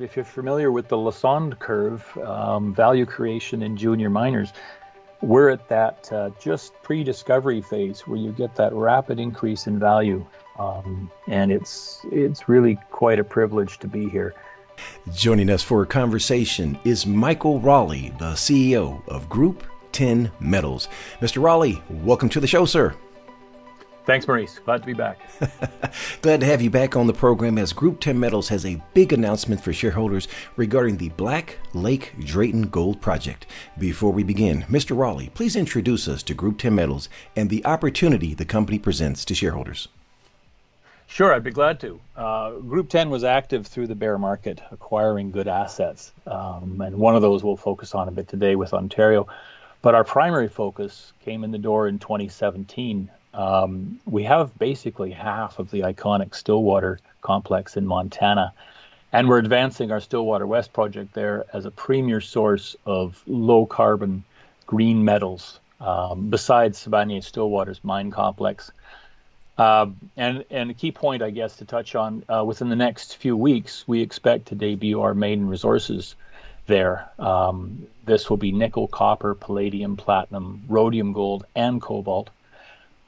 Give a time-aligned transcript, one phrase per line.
[0.00, 4.52] If you're familiar with the Lassonde curve, um, value creation in junior miners,
[5.20, 10.24] we're at that uh, just pre-discovery phase where you get that rapid increase in value,
[10.58, 14.34] um, and it's it's really quite a privilege to be here.
[15.12, 20.88] Joining us for a conversation is Michael Rowley, the CEO of Group 10 Metals.
[21.20, 21.40] Mr.
[21.40, 22.94] Rowley, welcome to the show, sir.
[24.06, 24.58] Thanks, Maurice.
[24.58, 25.18] Glad to be back.
[26.22, 29.14] Glad to have you back on the program as Group 10 Metals has a big
[29.14, 33.46] announcement for shareholders regarding the Black Lake Drayton Gold Project.
[33.78, 34.94] Before we begin, Mr.
[34.94, 39.34] Rowley, please introduce us to Group 10 Metals and the opportunity the company presents to
[39.34, 39.88] shareholders.
[41.06, 41.98] Sure, I'd be glad to.
[42.14, 46.12] Uh, Group 10 was active through the bear market, acquiring good assets.
[46.26, 49.26] Um, and one of those we'll focus on a bit today with Ontario.
[49.80, 55.58] But our primary focus came in the door in 2017 um, we have basically half
[55.58, 58.52] of the iconic Stillwater complex in Montana,
[59.12, 64.24] and we're advancing our Stillwater West project there as a premier source of low carbon
[64.66, 68.70] green metals, um, besides Sibanye Stillwater's mine complex.
[69.56, 73.16] Uh, and and a key point, I guess, to touch on uh, within the next
[73.16, 76.16] few weeks, we expect to debut our maiden resources
[76.66, 77.08] there.
[77.18, 82.30] Um, this will be nickel, copper, palladium, platinum, rhodium, gold, and cobalt.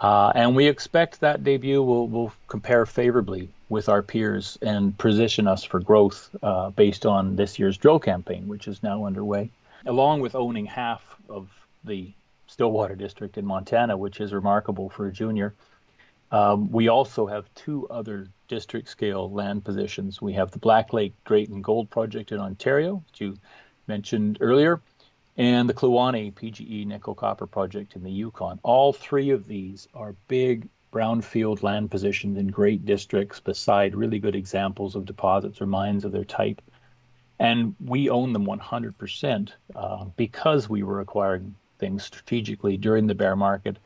[0.01, 5.49] Uh, and we expect that debut will, will compare favorably with our peers and position
[5.49, 9.51] us for growth uh, based on this year's drill campaign, which is now underway,
[9.87, 11.49] along with owning half of
[11.85, 12.13] the
[12.47, 15.55] Stillwater district in Montana, which is remarkable for a junior.
[16.31, 20.21] Um, we also have two other district scale land positions.
[20.23, 23.37] We have the Black Lake Drayton Gold Project in Ontario, which you
[23.89, 24.81] mentioned earlier,
[25.37, 28.59] and the Kluane PGE nickel copper project in the Yukon.
[28.63, 34.35] All three of these are big brownfield land positions in great districts beside really good
[34.35, 36.63] examples of deposits or mines of their type.
[37.39, 43.37] And we own them 100% uh, because we were acquiring things strategically during the bear
[43.37, 43.77] market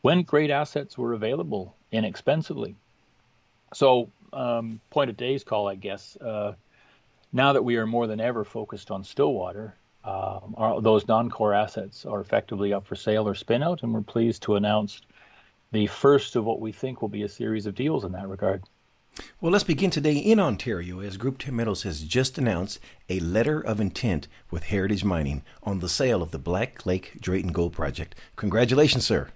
[0.00, 2.74] when great assets were available inexpensively.
[3.72, 6.54] So, um, point of today's call, I guess, uh,
[7.32, 12.06] now that we are more than ever focused on Stillwater, um, our, those non-core assets
[12.06, 15.02] are effectively up for sale or spinout, and we're pleased to announce
[15.72, 18.62] the first of what we think will be a series of deals in that regard.
[19.40, 22.78] Well, let's begin today in Ontario as Group 10 Metals has just announced
[23.08, 27.50] a letter of intent with Heritage Mining on the sale of the Black Lake Drayton
[27.50, 28.14] Gold Project.
[28.36, 29.30] Congratulations, sir.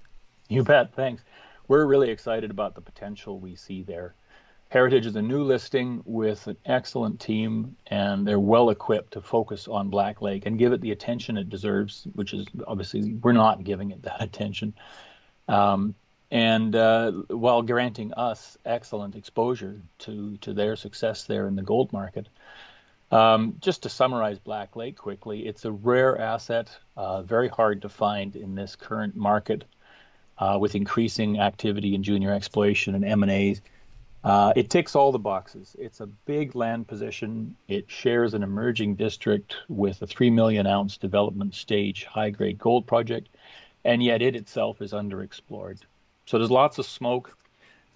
[0.49, 0.95] You bet.
[0.95, 1.25] Thanks.
[1.67, 4.15] We're really excited about the potential we see there.
[4.71, 9.67] Heritage is a new listing with an excellent team, and they're well equipped to focus
[9.67, 13.65] on Black Lake and give it the attention it deserves, which is obviously we're not
[13.65, 14.73] giving it that attention.
[15.49, 15.97] Um,
[16.31, 21.93] and uh, while granting us excellent exposure to, to their success there in the gold
[21.93, 22.29] market.
[23.11, 27.89] Um, just to summarize Black Lake quickly, it's a rare asset, uh, very hard to
[27.89, 29.65] find in this current market
[30.39, 33.61] uh, with increasing activity in junior exploration and M&As.
[34.23, 35.75] Uh, it ticks all the boxes.
[35.79, 37.57] It's a big land position.
[37.69, 42.87] It shares an emerging district with a 3 million ounce development stage high grade gold
[42.87, 43.29] project,
[43.85, 45.79] and yet it itself is underexplored.
[46.27, 47.37] So there's lots of smoke.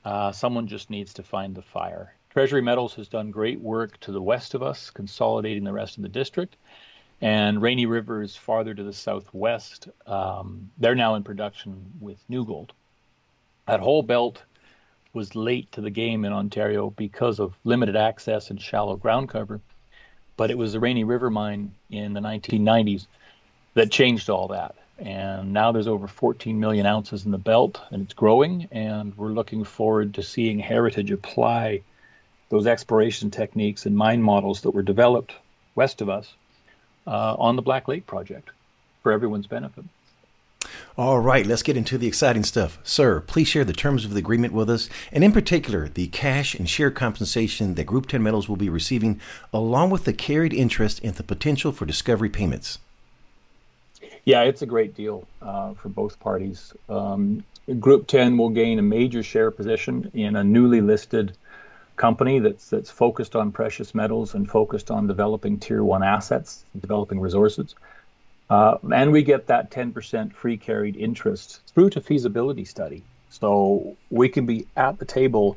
[0.05, 2.15] Uh, someone just needs to find the fire.
[2.31, 6.03] Treasury Metals has done great work to the west of us, consolidating the rest of
[6.03, 6.57] the district.
[7.21, 9.89] And Rainy River is farther to the southwest.
[10.07, 12.73] Um, they're now in production with New Gold.
[13.67, 14.43] That whole belt
[15.15, 19.61] was late to the game in Ontario because of limited access and shallow ground cover.
[20.37, 23.07] But it was the Rainy River mine in the 1990s
[23.75, 24.75] that changed all that.
[24.99, 28.69] And now there's over 14 million ounces in the belt, and it's growing.
[28.71, 31.83] And we're looking forward to seeing Heritage apply
[32.49, 35.35] those exploration techniques and mine models that were developed
[35.75, 36.33] west of us
[37.07, 38.51] uh, on the Black Lake project
[39.03, 39.85] for everyone's benefit.
[40.97, 42.79] All right, let's get into the exciting stuff.
[42.85, 46.55] Sir, please share the terms of the agreement with us, and in particular, the cash
[46.55, 49.21] and share compensation that Group 10 Metals will be receiving,
[49.53, 52.79] along with the carried interest and the potential for discovery payments.
[54.25, 56.73] Yeah, it's a great deal uh, for both parties.
[56.89, 57.43] Um,
[57.81, 61.37] Group 10 will gain a major share position in a newly listed
[61.97, 67.19] company that's that's focused on precious metals and focused on developing tier one assets, developing
[67.19, 67.75] resources.
[68.51, 73.03] Uh, and we get that 10% free carried interest through to feasibility study.
[73.31, 75.57] So we can be at the table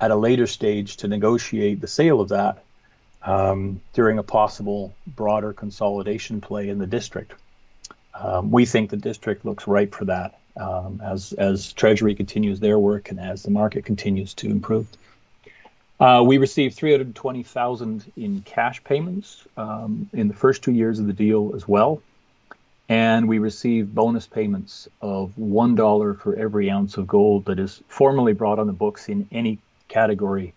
[0.00, 2.62] at a later stage to negotiate the sale of that
[3.22, 7.32] um, during a possible broader consolidation play in the district.
[8.14, 12.78] Um, we think the district looks ripe for that um, as as Treasury continues their
[12.78, 14.86] work and as the market continues to improve.
[16.00, 21.12] Uh, we received 320,000 in cash payments um, in the first two years of the
[21.12, 22.02] deal as well,
[22.88, 27.82] and we receive bonus payments of one dollar for every ounce of gold that is
[27.88, 29.58] formally brought on the books in any
[29.88, 30.52] category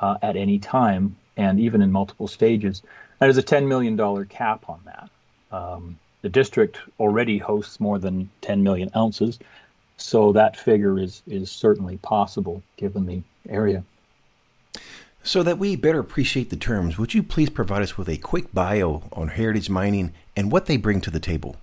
[0.00, 2.82] uh, at any time, and even in multiple stages.
[3.18, 5.10] There's a $10 million cap on that.
[5.50, 9.38] Um, the district already hosts more than 10 million ounces,
[9.96, 13.84] so that figure is is certainly possible given the area.
[15.22, 18.52] So that we better appreciate the terms, would you please provide us with a quick
[18.54, 21.56] bio on Heritage Mining and what they bring to the table?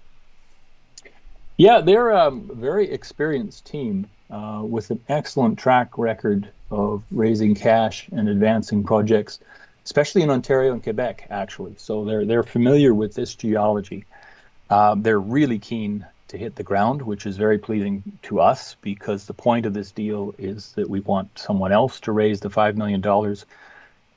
[1.58, 8.08] Yeah, they're a very experienced team uh, with an excellent track record of raising cash
[8.12, 9.40] and advancing projects,
[9.86, 11.76] especially in Ontario and Quebec, actually.
[11.78, 14.06] So they're they're familiar with this geology.
[14.70, 19.26] Uh, they're really keen to hit the ground, which is very pleasing to us because
[19.26, 22.78] the point of this deal is that we want someone else to raise the five
[22.78, 23.46] million dollars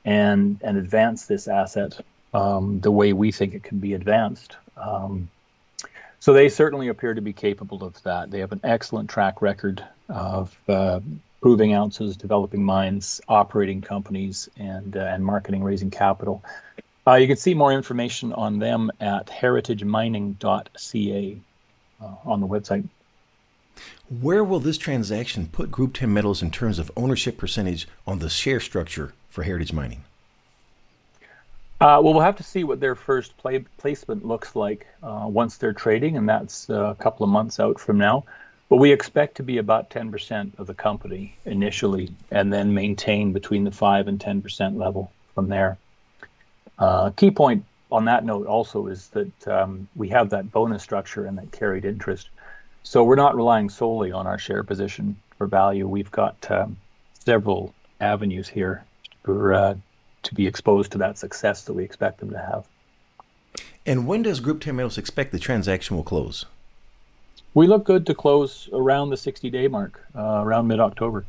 [0.05, 1.99] and and advance this asset
[2.33, 4.55] um, the way we think it can be advanced.
[4.77, 5.29] Um,
[6.19, 8.31] so they certainly appear to be capable of that.
[8.31, 10.99] They have an excellent track record of uh,
[11.41, 16.43] proving ounces, developing mines, operating companies, and uh, and marketing, raising capital.
[17.07, 21.41] Uh, you can see more information on them at heritagemining.ca
[22.01, 22.87] uh, on the website.
[24.09, 28.29] Where will this transaction put Group 10 Metals in terms of ownership percentage on the
[28.29, 30.03] share structure for Heritage Mining?
[31.81, 35.57] Uh, well, we'll have to see what their first play- placement looks like uh, once
[35.57, 38.25] they're trading, and that's uh, a couple of months out from now.
[38.67, 43.63] But we expect to be about 10% of the company initially, and then maintain between
[43.63, 45.77] the 5 and 10% level from there.
[46.77, 51.25] Uh, key point on that note also is that um, we have that bonus structure
[51.25, 52.29] and that carried interest.
[52.83, 55.87] So we're not relying solely on our share position for value.
[55.87, 56.77] We've got um,
[57.19, 58.83] several avenues here
[59.23, 59.75] for uh,
[60.23, 62.65] to be exposed to that success that we expect them to have.
[63.85, 66.45] And when does Group 10 expect the transaction will close?
[67.53, 71.25] We look good to close around the 60 day mark, uh, around mid October.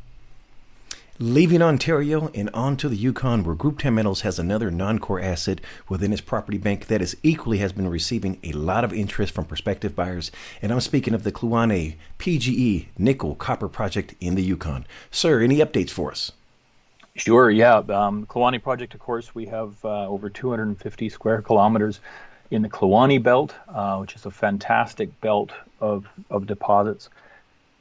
[1.21, 5.21] Leaving Ontario and on to the Yukon, where Group 10 Metals has another non core
[5.21, 9.35] asset within its property bank that is equally has been receiving a lot of interest
[9.35, 10.31] from prospective buyers.
[10.63, 14.87] And I'm speaking of the Kluane PGE nickel copper project in the Yukon.
[15.11, 16.31] Sir, any updates for us?
[17.13, 17.75] Sure, yeah.
[17.75, 21.99] Um, Kluane project, of course, we have uh, over 250 square kilometers
[22.49, 27.09] in the Kluane belt, uh, which is a fantastic belt of, of deposits.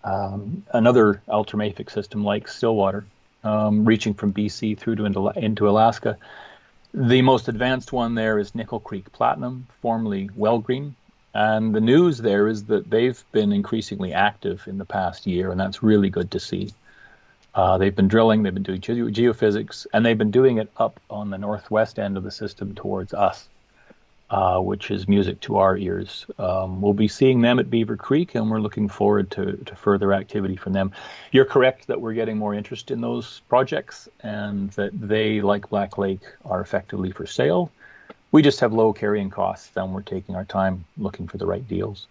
[0.05, 3.07] Um, another ultramafic system like Stillwater
[3.45, 6.17] um, reaching from BC through to into, Alaska.
[6.93, 10.95] The most advanced one there is Nickel Creek Platinum, formerly Wellgreen.
[11.33, 15.61] And the news there is that they've been increasingly active in the past year, and
[15.61, 16.73] that's really good to see.
[17.55, 20.99] Uh, they've been drilling, they've been doing ge- geophysics, and they've been doing it up
[21.09, 23.49] on the northwest end of the system towards us
[24.31, 26.25] uh, which is music to our ears.
[26.39, 30.13] Um, we'll be seeing them at Beaver Creek, and we're looking forward to, to further
[30.13, 30.93] activity from them.
[31.33, 35.99] You're correct that we're getting more interest in those projects, and that they, like Black
[35.99, 37.73] Lake, are effectively for sale.
[38.33, 41.67] We just have low carrying costs, and we're taking our time looking for the right
[41.67, 42.07] deals.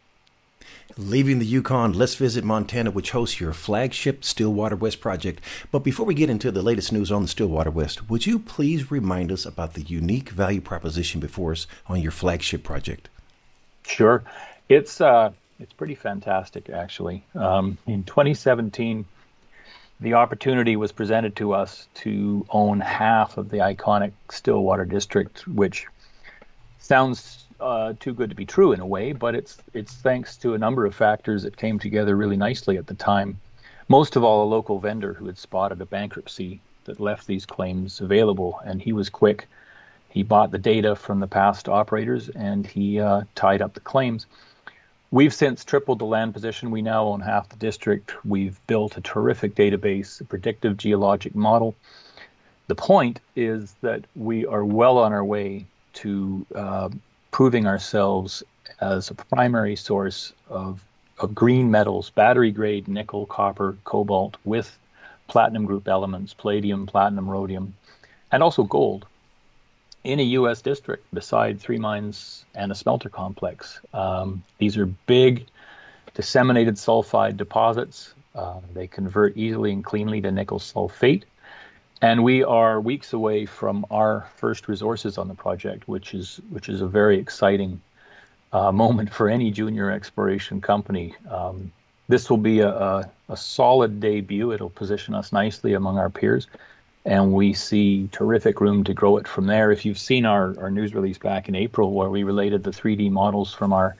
[0.97, 5.39] Leaving the Yukon, let's visit Montana, which hosts your flagship Stillwater West project.
[5.71, 8.91] But before we get into the latest news on the Stillwater West, would you please
[8.91, 13.07] remind us about the unique value proposition before us on your flagship project?
[13.85, 14.25] Sure,
[14.67, 17.23] it's uh, it's pretty fantastic actually.
[17.33, 19.05] Um, in 2017,
[20.01, 25.87] the opportunity was presented to us to own half of the iconic Stillwater district, which
[26.79, 30.53] sounds uh, too good to be true in a way, but it's it's thanks to
[30.53, 33.39] a number of factors that came together really nicely at the time.
[33.87, 38.01] Most of all, a local vendor who had spotted a bankruptcy that left these claims
[38.01, 39.47] available, and he was quick.
[40.09, 44.25] He bought the data from the past operators and he uh, tied up the claims.
[45.11, 46.71] We've since tripled the land position.
[46.71, 48.13] We now own half the district.
[48.25, 51.75] We've built a terrific database, a predictive geologic model.
[52.67, 56.89] The point is that we are well on our way to uh,
[57.31, 58.43] proving ourselves
[58.81, 60.83] as a primary source of,
[61.19, 64.77] of green metals, battery grade nickel, copper, cobalt, with
[65.27, 67.73] platinum group elements, palladium, platinum, rhodium,
[68.31, 69.05] and also gold
[70.03, 70.61] in a U.S.
[70.61, 73.79] district beside three mines and a smelter complex.
[73.93, 75.45] Um, these are big,
[76.13, 78.13] disseminated sulfide deposits.
[78.33, 81.23] Uh, they convert easily and cleanly to nickel sulfate.
[82.01, 86.69] And we are weeks away from our first resources on the project, which is which
[86.69, 87.81] is a very exciting
[88.53, 91.13] uh, moment for any junior exploration company.
[91.29, 91.71] Um,
[92.07, 94.51] this will be a, a, a, solid debut.
[94.51, 96.47] It'll position us nicely among our peers.
[97.05, 99.71] and we see terrific room to grow it from there.
[99.71, 103.11] If you've seen our, our news release back in April, where we related the 3D
[103.11, 103.95] models from our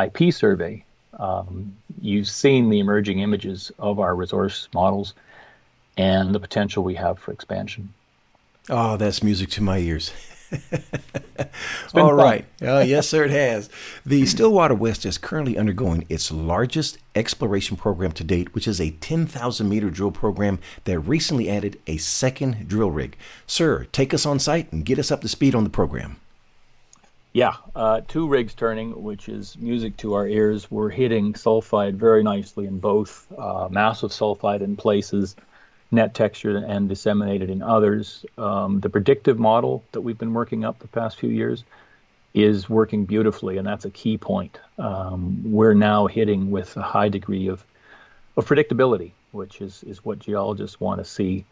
[0.00, 0.84] IP survey,
[1.18, 5.14] um, you've seen the emerging images of our resource models
[5.96, 7.92] and the potential we have for expansion.
[8.68, 10.12] Oh, that's music to my ears.
[11.94, 12.44] All right.
[12.62, 13.68] Uh, yes, sir, it has.
[14.04, 18.90] The Stillwater West is currently undergoing its largest exploration program to date, which is a
[18.90, 23.16] 10,000 meter drill program that recently added a second drill rig.
[23.46, 26.16] Sir, take us on site and get us up to speed on the program.
[27.32, 30.70] Yeah, uh, two rigs turning, which is music to our ears.
[30.70, 35.36] We're hitting sulfide very nicely in both, uh, massive sulfide in places
[35.90, 38.24] net texture and disseminated in others.
[38.38, 41.64] Um, the predictive model that we've been working up the past few years
[42.34, 44.58] is working beautifully, and that's a key point.
[44.78, 47.64] Um, we're now hitting with a high degree of,
[48.36, 51.44] of predictability, which is, is what geologists want to see.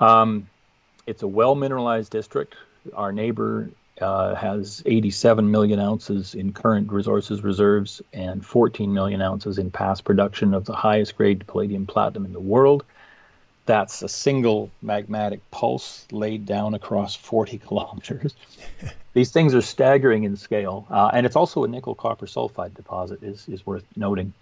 [0.00, 0.48] Um,
[1.06, 2.56] it's a well mineralized district.
[2.94, 9.58] Our neighbor uh, has 87 million ounces in current resources reserves and 14 million ounces
[9.58, 12.84] in past production of the highest grade palladium platinum in the world
[13.66, 18.34] that's a single magmatic pulse laid down across 40 kilometers.
[19.14, 23.22] These things are staggering in scale, uh, and it's also a nickel copper sulfide deposit,
[23.22, 24.32] is, is worth noting.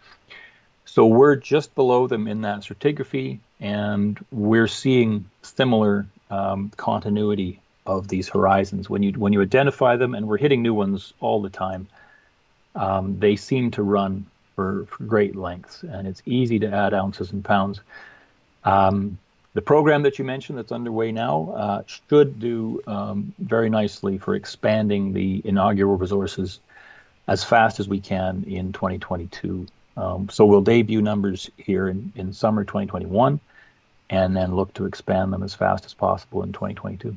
[0.84, 8.08] So we're just below them in that stratigraphy, and we're seeing similar um, continuity of
[8.08, 8.88] these horizons.
[8.90, 11.86] When you when you identify them, and we're hitting new ones all the time,
[12.74, 17.32] um, they seem to run for, for great lengths, and it's easy to add ounces
[17.32, 17.80] and pounds.
[18.64, 19.18] Um,
[19.54, 24.34] the program that you mentioned that's underway now uh, should do um, very nicely for
[24.34, 26.60] expanding the inaugural resources
[27.28, 29.66] as fast as we can in 2022.
[29.96, 33.40] Um, so we'll debut numbers here in, in summer 2021
[34.08, 37.16] and then look to expand them as fast as possible in 2022.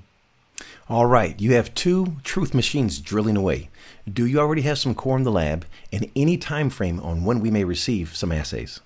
[0.88, 3.70] All right, you have two truth machines drilling away.
[4.12, 7.40] Do you already have some core in the lab and any time frame on when
[7.40, 8.82] we may receive some assays?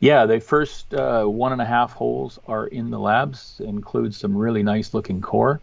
[0.00, 4.36] Yeah, the first uh, one and a half holes are in the labs, include some
[4.36, 5.60] really nice looking core.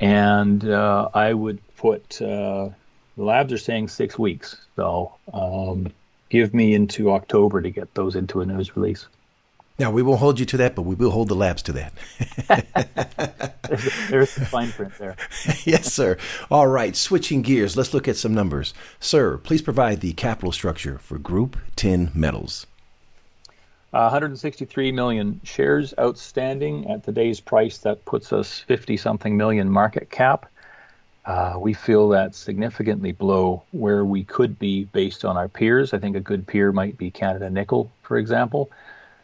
[0.00, 2.70] And uh, I would put, uh,
[3.16, 4.56] the labs are saying six weeks.
[4.76, 5.92] So um,
[6.30, 9.06] give me into October to get those into a news release.
[9.78, 11.92] Now, we won't hold you to that, but we will hold the labs to that.
[13.68, 15.16] there's, there's fine print there.
[15.64, 16.18] yes, sir.
[16.50, 18.74] All right, switching gears, let's look at some numbers.
[19.00, 22.66] Sir, please provide the capital structure for Group 10 Metals.
[23.90, 27.78] 163 million shares outstanding at today's price.
[27.78, 30.46] That puts us 50 something million market cap.
[31.26, 35.92] Uh, we feel that's significantly below where we could be based on our peers.
[35.92, 38.70] I think a good peer might be Canada Nickel, for example.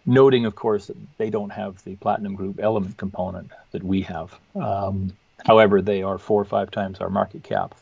[0.05, 4.39] Noting, of course, that they don't have the platinum group element component that we have.
[4.55, 5.13] Um,
[5.45, 7.75] however, they are four or five times our market cap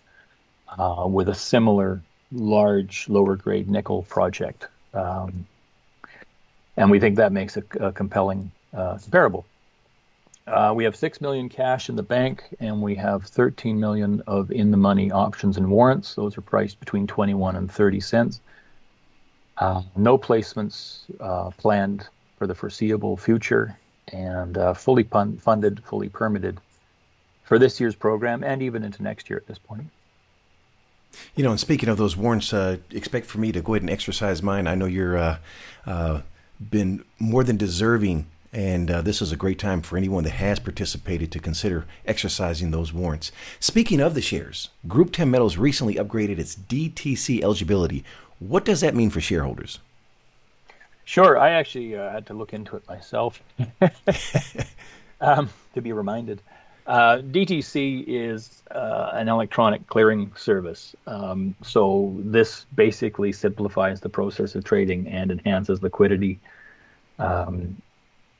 [0.78, 2.00] uh, with a similar
[2.32, 4.68] large lower grade nickel project.
[4.94, 5.46] Um,
[6.76, 9.46] and we think that makes a, a compelling uh, comparable.
[10.46, 14.50] Uh, we have six million cash in the bank, and we have 13 million of
[14.50, 16.14] in-the-money options and warrants.
[16.14, 18.40] Those are priced between 21 and 30 cents.
[19.56, 23.78] Uh, no placements uh, planned for the foreseeable future,
[24.12, 26.58] and uh, fully pun- funded, fully permitted
[27.44, 29.86] for this year's program, and even into next year at this point.
[31.36, 33.90] You know, and speaking of those warrants, uh, expect for me to go ahead and
[33.90, 34.66] exercise mine.
[34.66, 35.38] I know you're
[36.70, 38.26] been more than deserving.
[38.52, 42.70] And uh, this is a great time for anyone that has participated to consider exercising
[42.70, 43.32] those warrants.
[43.58, 48.04] Speaking of the shares, Group 10 Metals recently upgraded its DTC eligibility.
[48.38, 49.80] What does that mean for shareholders?
[51.04, 51.36] Sure.
[51.36, 53.42] I actually uh, had to look into it myself
[55.20, 56.40] um, to be reminded.
[56.86, 60.94] Uh, DTC is uh, an electronic clearing service.
[61.06, 66.38] Um, so this basically simplifies the process of trading and enhances liquidity
[67.18, 67.76] um,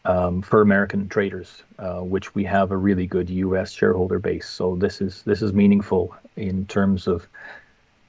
[0.05, 3.73] um, for American traders, uh, which we have a really good U.S.
[3.73, 4.49] shareholder base.
[4.49, 7.27] So this is this is meaningful in terms of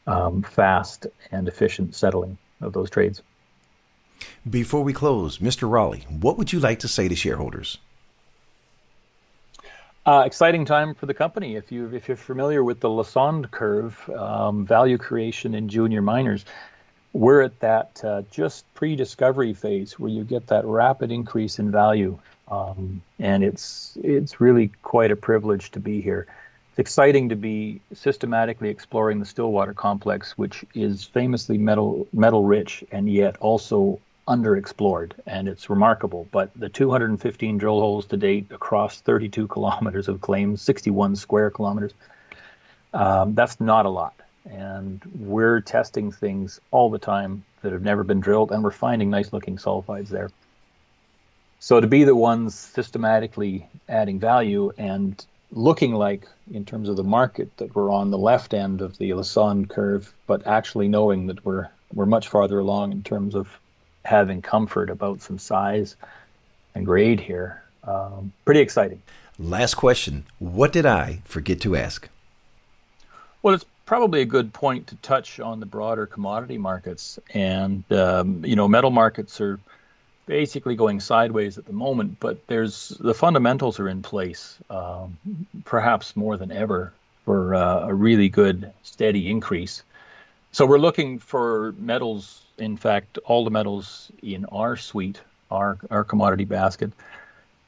[0.07, 3.21] um, fast and efficient settling of those trades.
[4.49, 5.69] Before we close, Mr.
[5.69, 7.77] Rowley, what would you like to say to shareholders?
[10.05, 11.55] Uh, exciting time for the company.
[11.55, 16.45] If you if you're familiar with the Lassonde curve, um, value creation in junior miners,
[17.15, 22.19] we're at that uh, just pre-discovery phase where you get that rapid increase in value,
[22.49, 26.27] um, and it's it's really quite a privilege to be here.
[26.71, 32.83] It's exciting to be systematically exploring the Stillwater complex, which is famously metal metal rich
[32.91, 36.27] and yet also underexplored, and it's remarkable.
[36.33, 41.93] But the 215 drill holes to date across 32 kilometers of claims, 61 square kilometers,
[42.93, 44.14] um, that's not a lot.
[44.49, 49.09] And we're testing things all the time that have never been drilled, and we're finding
[49.09, 50.29] nice looking sulfides there.
[51.59, 57.03] So to be the ones systematically adding value and looking like, in terms of the
[57.03, 61.43] market, that we're on the left end of the Lassonde curve, but actually knowing that
[61.43, 63.47] we're we're much farther along in terms of
[64.03, 65.95] having comfort about some size
[66.73, 67.63] and grade here.
[67.83, 69.01] Um, pretty exciting.
[69.39, 72.09] Last question: What did I forget to ask?
[73.41, 78.43] Well, it's probably a good point to touch on the broader commodity markets, and um,
[78.45, 79.59] you know, metal markets are
[80.25, 85.17] basically going sideways at the moment, but there's the fundamentals are in place, um,
[85.65, 86.93] perhaps more than ever,
[87.25, 89.83] for uh, a really good steady increase.
[90.51, 92.41] So we're looking for metals.
[92.57, 96.91] In fact, all the metals in our suite, our our commodity basket,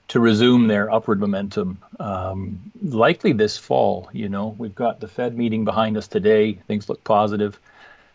[0.09, 4.09] to resume their upward momentum, um, likely this fall.
[4.13, 6.53] You know, we've got the Fed meeting behind us today.
[6.53, 7.59] Things look positive.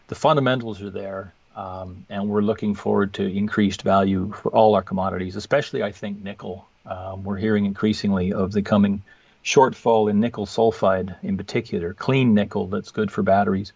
[0.08, 1.32] The fundamentals are there.
[1.54, 6.22] Um, and we're looking forward to increased value for all our commodities, especially I think
[6.22, 6.66] nickel.
[6.86, 9.02] Um, we're hearing increasingly of the coming
[9.44, 13.72] shortfall in nickel sulfide, in particular, clean nickel that's good for batteries,